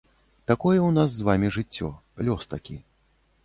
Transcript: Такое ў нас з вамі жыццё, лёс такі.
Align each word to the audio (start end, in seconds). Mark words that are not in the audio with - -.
Такое 0.51 0.73
ў 0.83 0.87
нас 0.97 1.09
з 1.19 1.27
вамі 1.29 1.53
жыццё, 1.59 1.93
лёс 2.25 2.51
такі. 2.55 2.83